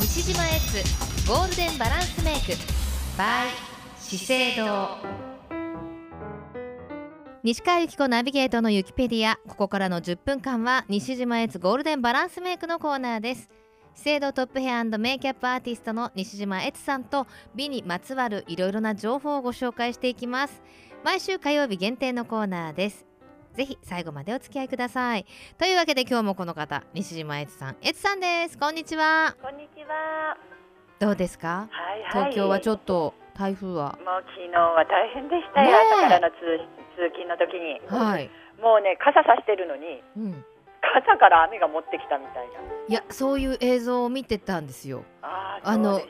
[0.00, 2.52] 西島エッツゴールデンバランスメイク
[3.16, 3.46] by
[4.00, 4.88] 資生堂。
[7.44, 9.38] 西川由紀子ナビゲートのユキペディア。
[9.46, 13.48] ここからの10分間は西島エッツゴールデンバランスメイクのコーナーです。
[13.94, 20.60] 資生堂トップヘアメイキャップアーティストの西島悦さんと美にまつわるいろいろな情報をご紹介していきます。
[21.04, 23.06] 毎週火曜日限定のコーナーです。
[23.56, 25.24] ぜひ最後までお付き合いください。
[25.56, 28.58] というわけで今日もこの方西島悦さん悦さんです。
[28.58, 29.34] こんにちは。
[29.40, 30.36] こんにちは。
[30.98, 31.66] どうですか？
[31.70, 32.32] はいはい。
[32.32, 33.98] 東京はちょっっと台風は。
[34.04, 35.70] もう昨日は大変でしたよ。
[35.70, 35.94] ねえ。
[35.94, 36.36] 朝からの通
[36.96, 38.30] 通勤の時に、はい、
[38.60, 40.44] もうね傘さしてるのにうん、
[40.96, 42.52] 傘から雨が持ってきたみたいな。
[42.88, 46.00] いやそういう映像を見てたんですよあああの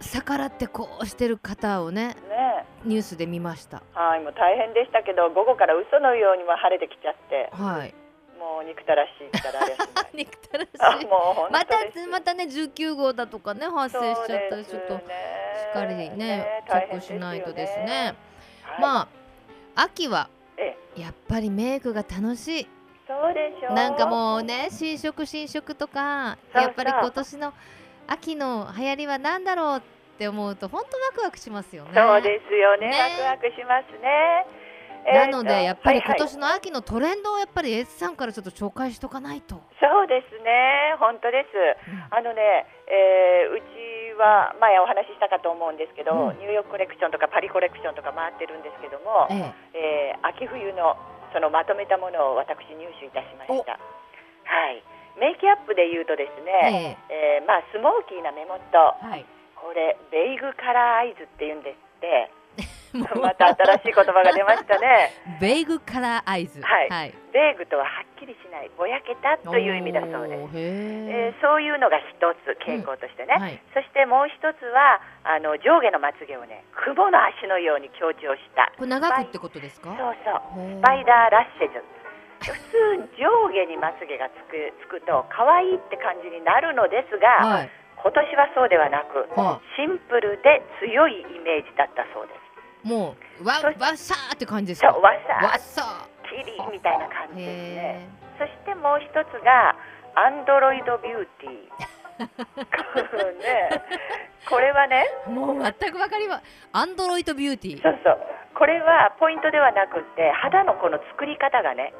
[0.00, 2.28] 逆らってこうしてる方をねう。
[2.28, 3.98] ねニュースで見ましたえ。
[3.98, 7.94] はいもう大変でしたけど午後から嘘のようにも晴れてきちゃって、はい
[8.38, 10.10] もう憎たらしいったらしない。
[10.24, 11.76] 憎たらしあいもまた。
[12.10, 18.14] またね19号だとかね発生しちゃったりちょっとしっかりねチェックしないとですね。
[18.64, 19.08] はい、ま
[19.74, 22.68] あ秋はえやっぱりメイクが楽しい
[23.20, 23.74] そうでしょう。
[23.74, 27.52] なんかもうね新色新色とかやっぱり今年の
[28.08, 29.82] 秋の流行りは何だろうっ
[30.18, 31.90] て思うと本当ワクワクしますよね。
[31.94, 34.46] そうですよねねワクワクしますね。
[35.02, 39.60] なのでやっぱり今年の秋のトレンドをやっぱり S さんからちょっと紹介しとかないと。
[39.80, 41.48] そうですね、本当です。
[42.14, 50.94] あのね、えーうちは前お話ししたかと思うんですけど、うんニューヨークコレクションとかパリコレクションとか回ってるんですけども、ええー秋冬の
[51.32, 53.72] そのまとめたものを私入手いたしました。
[53.72, 54.82] はい。
[55.18, 58.60] メイキャップで言うとですえね、ええーまあスモーキーな目元、
[59.04, 59.24] えはい。
[59.56, 62.30] これベイグカラーアイズって言うんですって。
[63.20, 65.10] また新しい言葉が出ましたね。
[65.40, 66.60] ベイグカラーアイズ。
[66.62, 70.50] はいはい、ベイグとははっきりしない、ぼやけたという意味だそうです。
[70.54, 73.40] えーそういうのが一つ傾向としてね、え。
[73.40, 73.60] はい。
[73.74, 79.94] そしてもう一つはあの上下のまつげをね雲の足のように強調したこれ長くってことですか？
[79.96, 81.82] そうそうスパイダーラッシェズ
[82.42, 87.70] 普通上下にまつげがつくつくと可愛いって感じになるのですが、はい。
[88.02, 92.41] 今年はそうではなくはシンプルで強いイメージだったそうですい。
[92.82, 94.92] もうわそわっさーって感じですか？
[94.92, 97.38] そうわさわっさキリみたいな感ー。
[97.38, 99.76] じですねへそしてもう一つが
[100.14, 102.28] アンドロイドビューティー
[103.38, 103.70] ね
[104.48, 105.30] これはねえ。
[105.30, 106.42] もう全くわかりま。
[106.72, 107.82] アンドロイドビューティー。
[107.82, 108.18] そうそう
[108.54, 111.94] これはポイントではなくって肌のこの作り方がね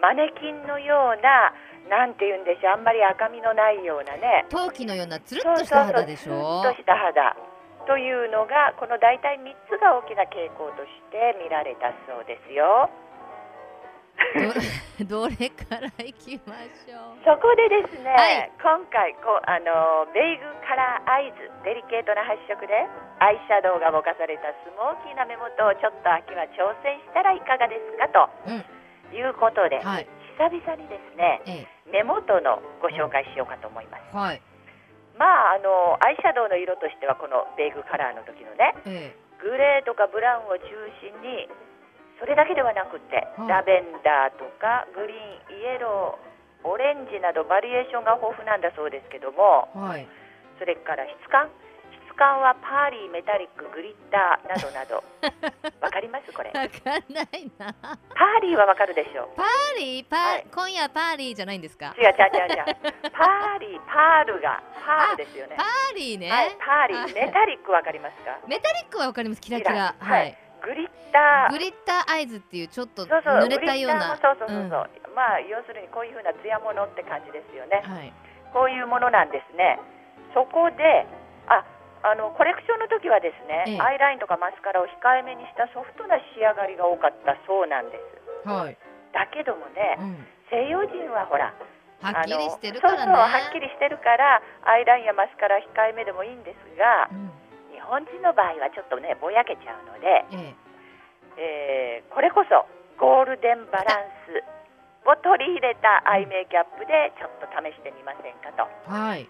[0.00, 1.52] マネキンのような
[1.90, 6.62] なんて言うんでしょうあんまり赤みのないようなね陶器のようなつるっとした肌でしょ？
[6.62, 7.36] つるっとした肌
[7.86, 12.88] というのがこの大体3つが大きな傾向として見られたそうですよ
[15.08, 17.24] ど どれからいきましょう？
[17.24, 22.86] そこでですね、はい今回こうあのベイグカラーアイズデリケートな発色で
[23.18, 28.64] アイシャドウがぼかされたスモーキーな目元をちょっと秋は挑戦したらいかがですかとうん。
[29.16, 30.06] いうことで、はい。
[30.38, 34.16] 久々にですねえ目元のご紹介しようかと思いますえ。
[34.16, 34.42] はい。
[35.20, 39.12] まああのアイシャドウの色としてはこのベーグカラーの時のねえ
[39.44, 40.64] グレーとかブラウンを中
[41.04, 41.44] 心に
[42.16, 45.16] それだけではなくって、はいラベンダーとかグリー
[45.52, 49.78] ンイエローオレンジなどバリエーションが豊富なんだそうですけどもえ。
[49.80, 50.08] はい。
[50.60, 51.48] それから質感
[52.20, 55.02] 質感はパーリーメタリックグリッターなどなど。
[55.80, 56.30] わかります？
[56.36, 56.50] これ。
[56.52, 57.72] わかんないな。
[57.80, 59.28] pearly はわかるでしょう。
[59.36, 60.06] pearly？
[60.06, 60.46] パー、はい。
[60.52, 61.94] 今夜パーリーじゃないんですか？
[61.96, 62.76] 違う違う違う違う。
[63.16, 65.56] pearly、パールがパールですよね。
[65.56, 66.30] pearly ね。
[66.30, 68.36] はい、 pearly はいーメタリックわかりますか？
[68.46, 69.40] メタリックはわかります。
[69.40, 69.70] キラキラ。
[69.98, 70.06] キラ。
[70.06, 70.36] はい。
[70.60, 74.14] glitter。glitter eyes っていうちょっとそうそう濡れたような。
[74.20, 74.68] そうそうそうそう、ん。
[75.16, 77.80] まあ要するにこういうふうな艶ものって感じですよね。
[77.82, 78.12] はい。
[78.52, 79.80] こういうものなんですね。
[80.34, 81.06] そこで
[82.02, 88.00] ああのコレクションの時はですね、ええアイラインとかマスカラを控えめにしたソフトな仕上がりが多かったそうなんで
[88.44, 88.76] すはい。
[89.12, 90.26] だけどもねうん。
[90.50, 91.54] 西洋人はほら
[92.00, 97.30] はっきりしてるからそうそうはっきりしてるからアイラインやマスカラ控えめでもいいんですがうん。
[97.70, 100.54] 日本人の場合はちょっとねぼやけちゃうので、え
[101.38, 102.66] えーこれこそ
[102.98, 104.44] ゴールデンバランス
[105.08, 108.92] を取り入れたアイメイキャップでちょっと試してみませんかとえ。
[108.92, 109.24] はい。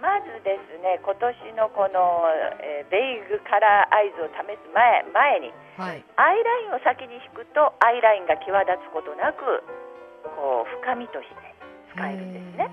[0.00, 2.24] まずですね今年のこの、
[2.64, 6.02] えーベイグカラーアイズを試す前前にはい。
[6.16, 9.62] アイラインを先に引くとアイラインが際立つことなく
[10.36, 11.34] こう深みとして
[11.94, 12.70] 使えるんですね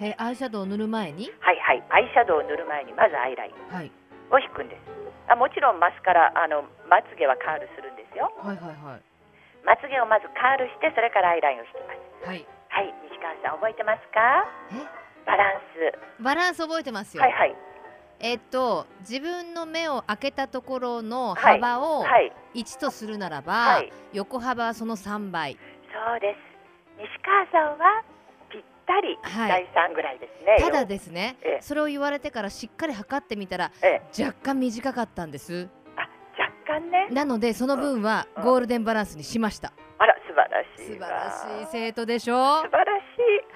[0.00, 0.08] へえ。
[0.12, 1.32] へアイシャドウを塗る前に？
[1.40, 3.90] はいはいアイシャドウを塗る前にまずアイラインはい。
[4.30, 4.80] を引くんです
[5.28, 9.02] あもちろんマスカラあのまつげはカールするんですよはいはいはい。
[9.64, 12.46] まつげをまずカールしてそれからアイラインを引きますはい。
[12.68, 14.44] はい西川さん覚えてますか？
[14.76, 15.07] え？
[15.26, 15.60] バラン
[16.18, 16.22] ス。
[16.22, 17.56] バランス覚えてますよ、はいはい。
[18.20, 22.32] えっと自分の目を開けたところの幅をはい。
[22.54, 23.92] 1とするならば、はい。
[24.12, 25.56] 横幅はその3倍。
[25.92, 26.38] そうです。
[26.98, 28.02] 西川さんは
[28.50, 29.62] ぴったりはい。
[29.62, 31.62] 1対3ぐらいですね、ただですねええ。
[31.62, 34.24] それを言われてからしっかり測ってみたらええ。
[34.24, 35.68] 若干短かったんです。
[35.96, 36.08] あ
[36.40, 37.08] 若干ね。
[37.10, 38.42] なのでその分はうん。
[38.42, 42.62] ゴールデンバランスにしましあたら素晴らしい素晴わらしい生徒でしょ？
[42.62, 43.00] 素晴らし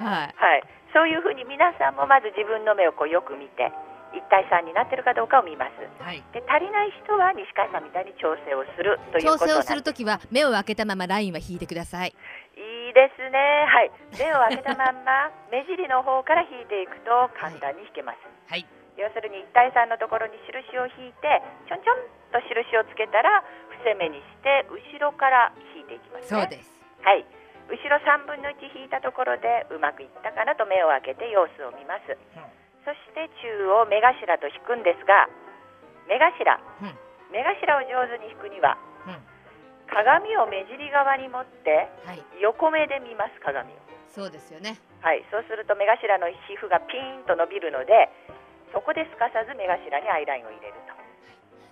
[0.00, 0.04] い。
[0.04, 0.34] はい。
[0.36, 0.62] はい
[0.92, 3.72] そういうふうに皆さんもまず自分の目をこうよく見て
[4.12, 5.80] 1対3になってるかどうかを見ます。
[6.04, 6.20] はい。
[6.32, 12.12] で足りない人は西川さんみたいに調整をするということ調整をするときは目を開けたままラインは引いてください。
[12.12, 13.64] いいですね。
[13.66, 13.90] はい。
[14.20, 17.10] 目を開けたまんま 目尻の方から引いていくと
[17.40, 18.18] 簡単に引けます、
[18.52, 18.66] はい。
[19.00, 22.04] 要するに1対3のところに印を引いてちょんちょん
[22.36, 26.40] と印をつけたら伏せ目にして後ろから引いていきますね。
[26.40, 26.68] そうです。
[27.02, 27.24] はい
[27.70, 32.16] 後ろ3分の1引いたところでうまくいったかなと目を開けて様子を見ます、
[32.84, 35.30] そして中央目頭と引くんですが
[36.08, 36.94] 目頭、うん。
[37.30, 38.76] 目頭を上手に引くには
[39.06, 39.18] うん。
[39.86, 42.22] 鏡を目尻側に持ってはい。
[42.40, 43.76] 横目で見ます鏡を。
[44.10, 44.76] そうですよね。
[45.00, 45.24] はい。
[45.30, 48.10] そうすると目頭の皮膚がピーンと伸びるので
[48.72, 51.01] そこですかさず目頭にアイラインを入れると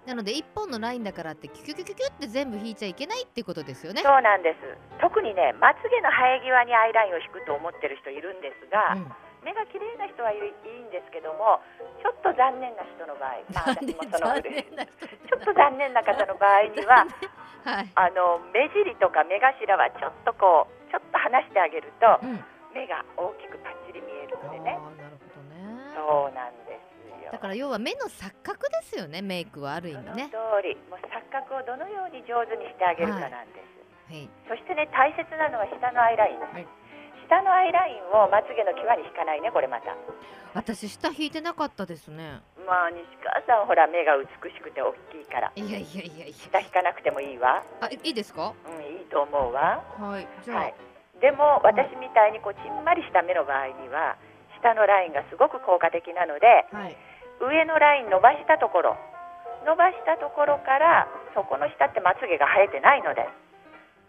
[0.07, 4.03] なので一本のラインだからってキュキュキュキュキュって全部引いちゃいけないってことですよね。
[4.03, 5.01] そうなんです。
[5.01, 9.13] 特にねまつげの生え際にアイラインを引くと思ってる人いるんですが、うん。
[9.45, 10.41] 目が綺麗な人はいい
[10.85, 11.65] んですけども
[12.05, 17.09] ちょっと残念な人の場合、まあ、私もそのちょっと残念な方の場合には
[17.65, 17.89] はい。
[17.95, 22.45] あの目尻とか目頭はちょっとこうちょっと離してあげるとうん。
[22.73, 24.73] 目が大きくパッチリ見えるのでね。
[24.73, 24.79] ね。
[25.97, 26.55] そうなん
[27.41, 30.29] から要は目の錯覚ですよねメイクはある意味ね。
[30.29, 30.77] 通り。
[30.93, 33.65] もう錯覚をどのように上手にしてあげるかなんで
[34.07, 34.29] す、はい。
[34.47, 36.69] そしてね大切なのは下のアイライン、はい。
[37.27, 39.97] 下のアイラインをまつげの際に引かないねこれまた。
[40.53, 42.43] 私下引いてなかったですね。
[42.67, 45.53] まあ西川さんほら目が美しくて大きいから。
[45.55, 46.35] いやいやいやいや。
[46.35, 47.65] 下引かなくてもいいわ。
[47.81, 48.53] あいいいですか？
[48.67, 49.83] うんいいと思うわ。
[49.99, 50.75] はいじゃあ、はい。
[51.21, 54.17] でも私みたいにこうちんまりした目の場合には
[54.59, 56.97] 下のラインがすごく効果的なのではい
[57.41, 58.97] 上のライン伸ばしたところ。
[59.67, 63.29] 伸ばしたところからそこの下ってまつげが生えてないので。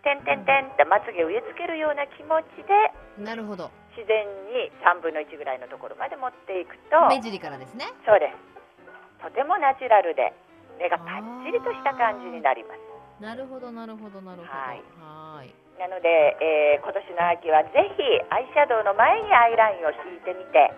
[0.04, 2.74] 点点点ってまつげを植え付けるような気持ちで
[3.22, 3.69] なるほど。
[3.94, 7.86] 自然に3分の1ぐらいのところまで持っていくと目尻からですね。
[8.06, 9.22] そうです。
[9.22, 10.34] とてもナチュラルで
[10.81, 12.81] 目がパッチリとした感じになります。
[13.22, 14.50] なるほどなるほどなるほど。
[14.50, 14.81] はい。
[14.98, 15.54] はーい。
[15.77, 16.10] なので、
[16.42, 18.01] えー今年の秋はぜひ
[18.34, 20.74] アイシャドウの前にアイラインを引いてみて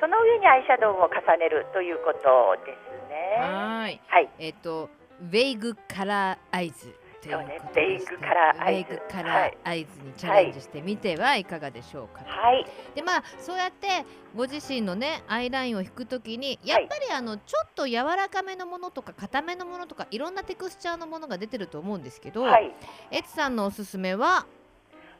[0.00, 3.36] その上にアイシャドウを重ねるということですね。
[3.38, 4.00] はーい。
[4.08, 4.30] はい。
[4.38, 4.88] えっ、と
[5.20, 7.60] vague color eyes ということそうね。
[7.74, 11.44] vague color eyes color eyes にチャレンジしてみてはい。
[11.44, 12.66] かがでしょうか、はい。
[12.94, 22.72] でまあそうやってご自身のねアイラインを引くときにやっぱりあのちょっと柔らかめのものとか硬めのものとかいろんなテクスチャーのものが出てると思うんですけど、はい。
[23.10, 24.46] エツさんのおすすめは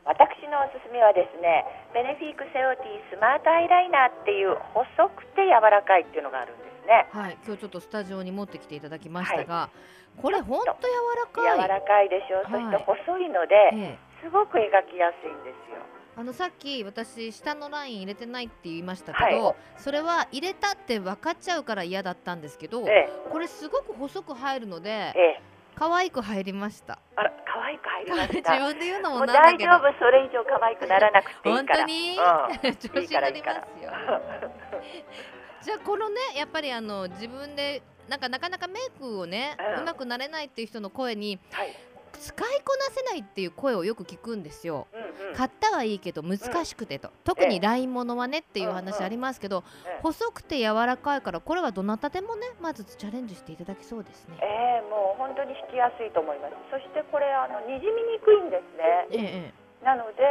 [0.05, 1.63] 私のおすすめはですね
[1.93, 7.05] ベネフィークセオティスマートアイライナーっていう細くて柔らかいっていうのがあるんですね。
[7.11, 9.69] はい今日ちょっとスタジオに持ってきていただきましたが、
[10.17, 10.89] これほんと柔
[11.37, 11.67] 柔らかい。
[11.69, 12.45] らかいでしょ、はい。
[12.45, 13.97] そして細いのでええ。
[14.23, 15.77] すごく描きやすいんですよ。
[16.17, 19.55] あのさっき私下のライン入れてないって言いましたけど、はい。
[19.77, 25.50] それは入れたって分かっちゃうから嫌だったんですけどえこれすごく細く入るのでえええ
[25.81, 26.99] 可愛く入りました。
[27.15, 28.53] あら可愛く入りま自した。
[28.61, 29.71] 分で言うのももうなんだけど。
[29.71, 31.79] 大丈夫それ以上可愛くならなくていい本から。
[31.79, 32.75] 当に、うん。
[32.77, 33.91] 調子になりますよ。
[35.63, 41.75] じゃあこのねやっぱりあの自分でなんかなかなかメイクをね、ううんまくなれないっていう人の声にはい
[42.21, 44.85] 使いこなせないっていう声をよく聞くんですよ。
[44.93, 45.35] うんうん。
[45.35, 54.37] 買ったはいいけど難しくてと、特にラインものはねっていううんうん話ありますけど、ええ細くて柔らかいからこれはどなたでもねまずチャレンジしていただきそうですね。
[54.41, 56.53] ええもう本当に引きやすいと思います。
[56.69, 59.07] そしてこれあのにじみにくいんですね。
[59.11, 60.21] えええなので、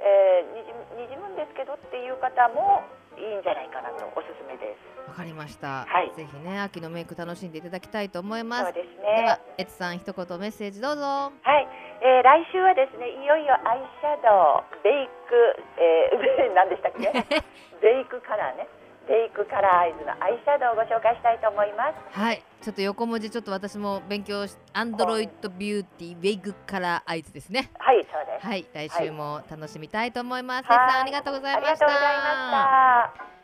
[0.00, 2.80] えーにじむんですけどっていう方も
[3.16, 4.78] いいんじゃないかなとおすすめです。
[5.06, 6.12] えわかりました、はい。
[6.16, 8.64] ぜひね秋のメイク楽しんでいただきたいと思います。
[8.64, 11.02] そうですでねはエツさん一言メッセージどうぞ。
[11.02, 11.68] はい、
[12.02, 17.12] えー来週はですねいよいよアイシャドウベイク、えー、 何でしたっけ？
[17.80, 18.66] ベイクカラーね
[19.08, 27.70] vague color eyes のアイシャドウをご紹介したいと思いますはい、ちょっと横文字ちょっと私も勉強し、アンドロイドビューティー vague color eyes ですね。
[27.78, 30.66] はいそうです、はい、来週も楽しみたいと思います。
[30.66, 31.86] はいさんありがとうございありました。
[31.86, 33.35] がとうございました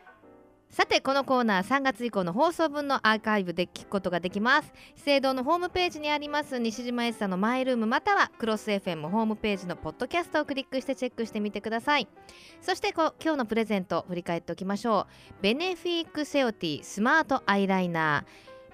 [0.73, 4.73] さてこのコーナー3月以降の放送分のアーカイブで聞くことができます。
[4.95, 12.07] 資生堂のホームページにあります西島 S さんのマイルームまたはクロス FM ホームページのポッドキャストをクリックしてチェックしてみてください。
[12.59, 15.05] そして今日のプレゼント振り返っておきましょ
[15.39, 15.43] う。
[15.43, 18.25] ベネフィークセオティスマートアイライナ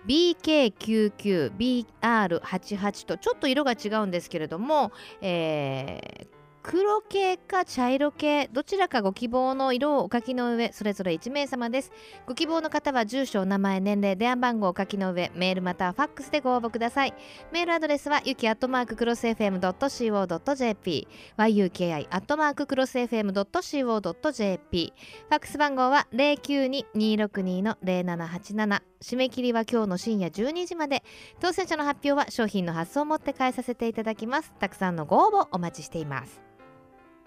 [0.08, 11.92] ー BK99BR88 とちょっと色が違うんですけれども、えー黒系か茶色系どちらかご希望の色をお書きの上それぞれ1名様です。
[12.28, 17.13] ご希望の方は住所名前年齢電話番号をお書きの上メールまたはファックスでご応募ください。
[17.51, 24.94] メールアドレスはゆきアットマーククロス FM.co.jp yuki アットマーククロス FM.co.jp
[25.30, 31.03] ファックス番号は092-262-0787締め切りは今日の深夜12時まで。
[31.39, 34.51] 当選者の発表は商品の発送をもって返させていただきます。
[34.60, 36.41] たくさんのご応募お待ちしています。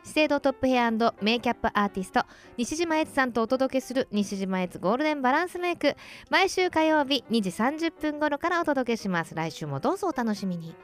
[0.04, 2.24] 資生堂トップヘアメイキャップアーティスト
[2.56, 5.96] 西島悦さんとお届けする西島悦ゴールデンバランスメイク。
[6.28, 9.34] 毎週火曜日2時30分頃からお届けします。
[9.34, 10.74] 来週もどうぞお楽しみに。